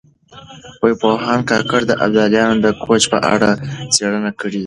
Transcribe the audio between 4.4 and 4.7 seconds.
ده.